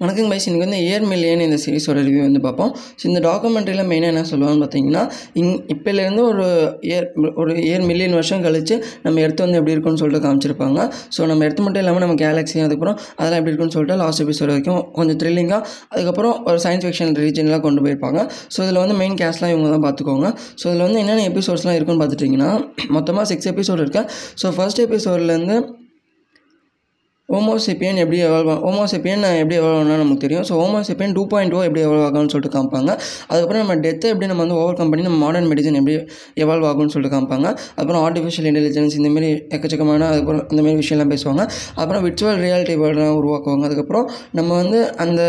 வணக்கம் 0.00 0.30
பைஸ் 0.30 0.46
இன்றைக்கி 0.48 0.64
வந்து 0.64 0.78
ஏர் 0.94 1.04
மில்லியன் 1.10 1.42
இந்த 1.44 1.58
சீரிஸோட 1.62 1.98
ரிவ்யூ 2.06 2.22
வந்து 2.24 2.40
பார்ப்போம். 2.46 2.72
ஸோ 2.98 3.04
இந்த 3.10 3.20
டாக்குமெண்ட்ரியில் 3.26 3.86
மெயினாக 3.90 4.12
என்ன 4.12 4.22
சொல்லுவான்னு 4.30 4.60
பார்த்தீங்கன்னா 4.62 5.02
இங் 5.40 5.52
இப்போலேருந்து 5.74 6.22
ஒரு 6.30 6.46
ஏர் 6.96 7.06
ஒரு 7.42 7.52
ஏர் 7.70 7.84
மில்லியன் 7.90 8.16
வருஷம் 8.18 8.42
கழித்து 8.46 8.76
நம்ம 9.04 9.22
எர்த்து 9.26 9.44
வந்து 9.44 9.58
எப்படி 9.60 9.74
இருக்குன்னு 9.74 10.00
சொல்லிட்டு 10.02 10.24
காமிச்சிருப்பாங்க. 10.26 10.80
ஸோ 11.16 11.28
நம்ம 11.30 11.46
எர்த்து 11.46 11.64
மட்டும் 11.66 11.82
இல்லாமல் 11.84 12.04
நம்ம 12.04 12.16
கேலக்ஸி 12.24 12.60
அதுக்கப்புறம் 12.66 12.98
அதெல்லாம் 13.18 13.40
எப்படி 13.40 13.52
இருக்குன்னு 13.52 13.76
சொல்லிட்டு 13.76 13.96
லாஸ்ட் 14.02 14.22
எபிசோட் 14.24 14.52
வரைக்கும் 14.52 14.82
கொஞ்சம் 14.98 15.18
த்ரில்லிங்காக 15.22 15.62
அதுக்கப்புறம் 15.94 16.36
ஒரு 16.50 16.60
சயின்ஸ் 16.66 16.86
ஃபிக்ஷன் 16.88 17.14
ரீஜன்லாம் 17.22 17.64
கொண்டு 17.68 17.86
போயிருப்பாங்க. 17.86 18.20
ஸோ 18.56 18.60
இதில் 18.66 18.82
வந்து 18.84 18.98
மெயின் 19.00 19.18
கேஸ்லாம் 19.22 19.54
இவங்க 19.54 19.72
தான் 19.76 19.86
பார்த்துக்கோங்க. 19.88 20.28
ஸோ 20.60 20.66
இதில் 20.70 20.86
வந்து 20.88 21.00
என்னென்ன 21.04 21.26
எபிசோட்ஸ்லாம் 21.32 21.78
இருக்குன்னு 21.78 22.02
பார்த்துட்டிங்கன்னா 22.04 22.52
மொத்தமாக 22.98 23.26
சிக்ஸ் 23.32 23.50
எபிசோட் 23.54 23.82
இருக்கேன் 23.86 24.08
ஸோ 24.42 24.52
ஃபர்ஸ்ட் 24.58 24.84
எபிசோட்லேருந்து 24.86 25.58
ஹோமோசெப்பியன் 27.34 27.96
எப்படி 28.02 28.18
எவால்வ் 28.26 28.50
ஹோமோசெப்பியன் 28.64 29.24
எப்படி 29.40 29.56
எவால்வ் 29.60 29.78
ஆனால் 29.78 30.02
நமக்கு 30.02 30.22
தெரியும். 30.24 30.44
So 30.48 30.54
homo sapien 30.60 31.14
two 31.16 31.22
point 31.32 31.54
O 31.56 31.60
எப்படி 31.68 31.82
எவால்வ் 31.86 32.04
ஆகும்னு 32.08 32.32
சொல்லிட்டு 32.34 32.52
காமிப்பாங்க. 32.56 32.90
அதுக்கப்புறம் 33.30 33.62
நம்ம 33.62 33.76
டெத்தை 33.86 34.10
எப்படி 34.12 34.28
நம்ம 34.32 34.42
வந்து 34.44 34.58
ஓவர் 34.60 34.78
கம் 34.80 34.90
பண்ணி 34.92 35.06
நம்ம 35.08 35.18
மாடர்ன் 35.24 35.48
மெடிசன் 35.52 35.78
எப்படி 35.80 35.96
எவால்வ் 36.44 36.66
ஆகும்னு 36.70 36.94
சொல்லிட்டு 36.94 37.14
காமிப்பாங்க. 37.16 37.48
அப்புறம் 37.80 38.02
ஆர்டிஃபிஷியல் 38.06 38.48
இன்டெலிஜென்ஸ் 38.50 38.96
இந்தமாரி 38.98 39.30
எக்கச்சக்கமான 39.56 40.08
அதுக்கப்புறம் 40.12 40.44
இந்தமாரி 40.52 40.78
விஷயம்லாம் 40.82 41.12
பேசுவாங்க. 41.14 41.44
அப்புறம் 41.82 42.04
விர்ச்சுவல் 42.06 42.40
ரியாலிட்டி 42.46 42.76
வேர்ல்டெலாம் 42.82 43.18
உருவாக்குவாங்க. 43.22 43.64
அதுக்கப்புறம் 43.70 44.06
நம்ம 44.40 44.50
வந்து 44.62 44.80
அந்த 45.06 45.22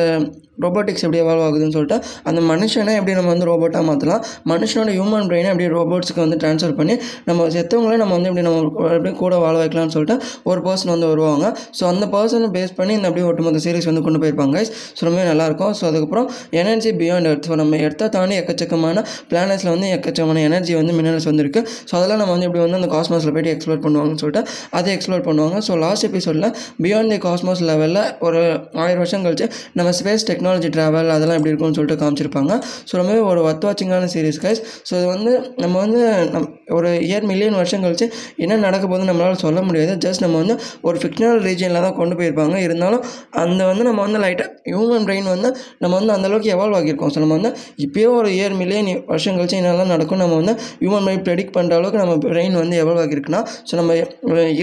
ரோபோட்டிக்ஸ் 0.64 1.04
எப்படி 1.06 1.22
எவால்வ் 1.24 1.46
ஆகுதுன்னு 1.48 1.76
சொல்லிட்டு 1.78 1.98
அந்த 2.30 2.40
மனுஷனை 2.52 2.94
எப்படி 3.00 3.14
நம்ம 3.20 3.32
வந்து 3.34 3.48
ரோபோட்டாக 3.52 3.84
மாற்றலாம் 3.90 4.22
மனுஷனோட 4.52 4.90
ஹியூமன் 4.98 5.28
பிரெயினை 5.32 5.50
எப்படி 5.54 5.68
ரோபோட்ஸ்க்கு 5.78 6.22
வந்து 6.26 6.38
ட்ரான்ஸ்ஃபர் 6.44 6.76
பண்ணி 6.80 6.96
நம்ம 7.30 7.48
செத்தவங்களே 7.56 7.98
நம்ம 8.04 8.14
வந்து 8.18 8.30
எப்படி 8.32 8.46
நம்ம 8.48 8.62
எப்படி 8.98 9.12
கூட 9.24 9.36
வாழ 9.44 9.56
வைக்கலாம்னு 9.62 9.94
சொல்லிட்டு 9.96 10.16
ஒரு 10.50 10.62
பர்சன் 10.68 10.92
வந்து 10.94 11.08
வருவாங்க. 11.12 11.46
ஸோ 11.80 11.84
அந்த 11.92 12.06
பர்சனை 12.16 12.50
பேஸ் 12.56 12.74
பண்ணி 12.80 12.94
இந்த 12.98 13.08
அப்படியே 13.10 13.28
ஒட்டுமொத்த 13.30 13.62
சீரிஸ் 13.66 13.90
வந்து 13.92 14.04
கொண்டு 14.08 14.22
போயிருப்பாங்க 14.24 14.56
ஸோ 14.98 15.02
ரொம்ப 15.08 15.24
நல்லாயிருக்கும் 15.30 15.74
ஸோ 15.80 15.84
அதுக்கப்புறம் 15.90 16.28
எனர்ஜி 16.62 16.92
பியாண்ட் 17.02 17.30
எர்த் 17.32 17.48
ஸோ 17.50 17.56
நம்ம 17.62 17.78
எடுத்த 17.88 18.10
தாண்டி 18.16 18.36
எக்கச்சக்கமான 18.42 19.04
பிளானட்ஸில் 19.32 19.72
வந்து 19.76 19.90
எக்கச்சக்கமான 19.98 20.44
எனர்ஜி 20.50 20.74
வந்து 20.80 20.96
மினரல்ஸ் 21.00 21.28
வந்துருக்கு 21.32 21.62
ஸோ 21.90 21.94
அதெல்லாம் 22.00 22.22
நம்ம 22.22 22.32
வந்து 22.36 22.48
எப்படி 22.50 22.64
வந்து 22.66 22.80
அந்த 22.82 22.90
காஸ்மாஸில் 22.96 23.34
போய்ட்டு 23.36 23.54
எக்ஸ்ப்ளோர் 23.56 23.82
பண்ணுவாங்கன்னு 23.86 24.22
சொல்லிட்டு 24.24 24.44
அதை 24.80 24.90
எக்ஸ்ப்ளோர் 24.96 25.26
பண்ணுவாங்க. 25.30 25.58
ஸோ 25.68 25.76
லாஸ்ட் 25.86 26.08
எபிசோடில் 26.10 26.50
பியாண்ட் 26.84 27.12
தி 27.14 27.20
காஸ்மாஸ் 27.28 27.64
லெவலில் 27.70 28.02
ஒரு 28.28 28.42
ஆயிரம் 28.84 29.02
வருஷம் 29.04 29.24
கழிச்சு 29.28 29.48
நம்ம 29.74 29.90
ஸ்பேஸ் 30.00 30.26
டெக்னாலஜி 30.30 30.46
டெக்னாலஜி 30.48 30.70
ட்ராவல் 30.76 31.10
அதெல்லாம் 31.16 31.38
எப்படி 31.40 31.52
இருக்கும்னு 31.52 31.78
சொல்லிட்டு 31.78 32.00
காமிச்சிருப்பாங்க. 32.02 32.54
ஸோ 32.90 32.94
ரொம்பவே 33.00 33.22
ஒரு 33.30 33.40
ஒர்த் 33.48 33.66
வாட்சிங்கான 33.68 34.08
சீரிஸ் 34.14 34.40
கைஸ் 34.44 34.62
ஸோ 34.90 34.94
இது 35.00 35.08
வந்து 35.14 35.32
நம்ம 35.64 35.76
வந்து 35.84 36.02
நம் 36.34 36.48
ஒரு 36.78 36.90
இயர் 37.08 37.26
மில்லியன் 37.32 37.58
வருஷம் 37.60 37.84
கழிச்சு 37.86 38.06
என்ன 38.44 38.60
நடக்க 38.68 38.84
போகுதுன்னு 38.86 39.10
நம்மளால் 39.12 39.42
சொல்ல 39.46 39.62
முடியாது. 39.68 39.94
ஜஸ்ட் 40.06 40.24
நம்ம 40.26 40.38
வந்து 40.44 40.56
ஒரு 40.88 41.00
ஃபிக்ஷனல் 41.02 41.42
ரீஜனில் 41.48 41.84
தான் 41.86 41.98
கொண்டு 42.00 42.18
போயிருப்பாங்க. 42.20 42.56
இருந்தாலும் 42.68 43.04
அந்த 43.44 43.62
வந்து 43.72 43.86
நம்ம 43.90 44.02
வந்து 44.08 44.22
லைட்டாக 44.26 44.50
ஹியூமன் 44.72 45.08
பிரெயின் 45.10 45.30
வந்து 45.34 45.52
நம்ம 45.84 45.94
வந்து 46.00 46.14
அந்தளவுக்கு 46.18 46.54
எவால்வ் 46.56 46.78
ஆகியிருக்கோம். 46.80 47.14
ஸோ 47.16 47.22
நம்ம 47.26 47.36
வந்து 47.40 47.52
இப்போயே 47.88 48.08
ஒரு 48.20 48.32
இயர் 48.38 48.58
மில்லியன் 48.62 48.92
வருஷம் 49.12 49.38
கழிச்சு 49.40 49.60
என்னெல்லாம் 49.62 49.94
நடக்கும் 49.96 50.24
நம்ம 50.24 50.40
வந்து 50.42 50.56
ஹியூமன் 50.84 51.06
பிரெயின் 51.08 51.26
ப்ரெடிக்ட் 51.28 51.56
பண்ணுற 51.58 51.76
அளவுக்கு 51.80 52.02
நம்ம 52.04 52.16
பிரெயின் 52.28 52.58
வந்து 52.64 52.78
எவால்வ் 52.84 53.04
ஆகியிருக்குன்னா 53.06 53.44
ஸோ 53.70 53.76
நம்ம 53.82 53.94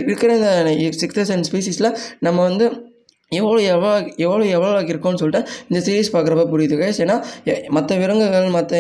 இருக்கிற 0.01 0.33
இந்த 0.41 0.51
சிக்ஸ்த் 1.03 1.23
சென்ட் 1.33 1.49
ஸ்பீசிஸில் 1.51 1.93
நம்ம 2.29 2.39
வந்து 2.51 2.67
எவ்வளோ 3.39 3.61
எவ்வளோ 3.75 3.93
எவ்வளோ 4.25 4.45
எவ்வளோ 4.57 4.81
இருக்கும்னு 4.93 5.21
சொல்லிட்டு 5.23 5.43
இந்த 5.71 5.81
சீரிஸ் 5.87 6.13
பார்க்குறப்ப 6.15 6.47
புரியுது 6.53 6.77
கைஸ் 6.81 7.01
ஏன்னா 7.05 7.17
மற்ற 7.77 7.91
விலங்குகள் 8.03 8.49
மற்ற 8.57 8.73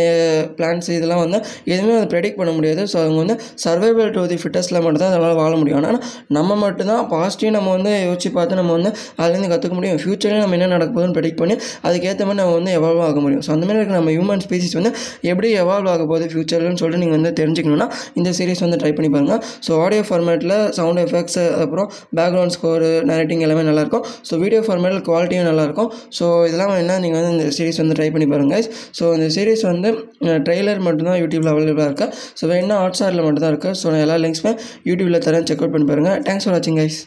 பிளான்ஸ் 0.58 0.90
இதெல்லாம் 0.96 1.22
வந்து 1.24 1.38
எதுவுமே 1.72 1.94
வந்து 1.96 2.10
ப்ரெடிக்ட் 2.12 2.38
பண்ண 2.40 2.52
முடியாது. 2.56 2.82
ஸோ 2.92 2.96
அவங்க 3.02 3.18
வந்து 3.22 3.36
சர்வைவல் 3.64 4.12
டு 4.16 4.22
தி 4.32 4.38
ஃபிட்டஸில் 4.42 4.80
மட்டும்தான் 4.84 5.12
அதனால் 5.12 5.36
வாழ 5.42 5.52
முடியும். 5.60 5.78
ஆனால் 5.80 6.00
நம்ம 6.36 6.56
மட்டும்தான் 6.64 7.02
பாசிட்டிவ் 7.12 7.52
நம்ம 7.56 7.70
வந்து 7.76 7.92
யோசிச்சு 8.08 8.30
பார்த்து 8.38 8.60
நம்ம 8.60 8.72
வந்து 8.78 8.90
அதுலேருந்து 9.22 9.50
கற்றுக்க 9.52 9.74
முடியும். 9.78 9.98
ஃப்யூச்சரில் 10.02 10.42
நம்ம 10.44 10.56
என்ன 10.58 10.70
நடக்க 10.74 10.90
போகுதுன்னு 10.96 11.16
ப்ரெடிக்ட் 11.18 11.40
பண்ணி 11.42 11.56
அதுக்கேற்ற 11.88 12.22
மாதிரி 12.28 12.40
நம்ம 12.42 12.54
வந்து 12.58 12.72
எவால்வ் 12.78 13.02
ஆக 13.08 13.18
முடியும். 13.24 13.42
ஸோ 13.46 13.52
அந்த 13.56 13.64
மாதிரி 13.66 13.80
இருக்க 13.80 13.96
நம்ம 13.98 14.12
ஹியூமன் 14.16 14.44
ஸ்பீசிஸ் 14.46 14.76
வந்து 14.80 14.92
எப்படி 15.32 15.48
எவால்வ் 15.62 15.90
ஆக 15.94 16.02
போகுது 16.12 16.28
ஃப்யூச்சர்லன்னு 16.32 16.80
சொல்லிட்டு 16.82 17.02
நீங்கள் 17.04 17.18
வந்து 17.18 17.32
தெரிஞ்சுக்கணும்னா 17.40 17.88
இந்த 18.20 18.30
சீரிஸ் 18.38 18.64
வந்து 18.66 18.78
ட்ரை 18.82 18.92
பண்ணி 18.98 19.10
பாருங்கள் 19.16 19.42
ஸோ 19.66 19.72
ஆடியோ 19.84 20.04
ஃபார்மேட்டில் 20.08 20.56
சவுண்ட் 20.78 21.02
எஃபெக்ட்ஸ் 21.04 21.40
அப்புறம் 21.64 21.88
பேக்ரவுண்ட் 22.18 22.54
ஸ்கோரு 22.56 22.90
நரேட்டிங் 23.10 23.42
எல்லாமே 23.46 23.64
நல்லாயிருக்கும் 23.70 24.04
ஸோ 24.28 24.34
வீடியோ 24.44 24.62
ஃபார்மேட்டில் 24.68 25.04
குவாலிட்டியும் 25.10 25.48
நல்லாயிருக்கும். 25.50 25.90
ஸோ 26.18 26.24
இதெல்லாம் 26.48 26.74
என்ன 26.82 26.98
நீங்கள் 27.04 27.20
வந்து 27.20 27.32
இந்த 27.36 27.48
சீரிஸ் 27.58 27.80
வந்து 27.84 27.98
ட்ரை 28.00 28.10
பண்ணி 28.16 28.28
பாருங்கள் 28.34 28.66
ஸோ 29.00 29.14
இந்த 29.18 29.28
சீரிஸ் 29.36 29.64
வந்து 29.72 29.90
ட்ரெய்லர் 30.48 30.84
மட்டும்தான் 30.88 31.20
யூடியூப்பில் 31.22 31.52
அவைலபிளாக 31.54 31.88
இருக்குது 31.90 32.12
ஸோ 32.40 32.52
வேணா 32.52 32.78
ஹாட்ஸ்டாரில் 32.84 33.24
மட்டும்தான் 33.26 33.32
மட்டும் 33.34 33.46
தான் 33.46 33.54
இருக்குது 33.54 33.80
ஸோ 33.82 33.92
நான் 33.94 34.04
எல்லா 34.06 34.18
லிங்க்ஸுமே 34.24 34.54
யூடியூப்பில் 34.90 35.24
தரேன். 35.28 35.48
செக் 35.50 35.62
அவுட் 35.64 35.76
பண்ணி 35.76 35.88
பாருங்கள் 35.92 36.22
தேங்க்ஸ் 36.28 36.46
ஃபார் 36.46 36.56
வாட்சிங் 36.56 36.80
கைஸ் 36.82 37.00